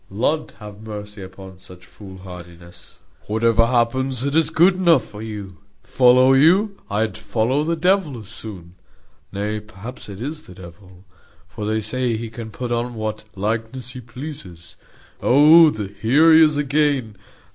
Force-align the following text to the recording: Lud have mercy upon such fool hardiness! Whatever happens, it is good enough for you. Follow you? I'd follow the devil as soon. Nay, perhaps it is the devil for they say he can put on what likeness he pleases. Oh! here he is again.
Lud 0.09 0.53
have 0.57 0.81
mercy 0.81 1.21
upon 1.21 1.59
such 1.59 1.85
fool 1.85 2.17
hardiness! 2.17 2.97
Whatever 3.27 3.67
happens, 3.67 4.23
it 4.23 4.33
is 4.35 4.49
good 4.49 4.73
enough 4.73 5.03
for 5.03 5.21
you. 5.21 5.57
Follow 5.83 6.33
you? 6.33 6.75
I'd 6.89 7.15
follow 7.15 7.63
the 7.63 7.75
devil 7.75 8.17
as 8.17 8.27
soon. 8.27 8.73
Nay, 9.31 9.59
perhaps 9.59 10.09
it 10.09 10.19
is 10.19 10.41
the 10.41 10.55
devil 10.55 11.03
for 11.47 11.67
they 11.67 11.81
say 11.81 12.17
he 12.17 12.31
can 12.31 12.49
put 12.49 12.71
on 12.71 12.95
what 12.95 13.25
likeness 13.35 13.91
he 13.91 14.01
pleases. 14.01 14.75
Oh! 15.21 15.71
here 15.71 16.33
he 16.33 16.41
is 16.43 16.57
again. 16.57 17.15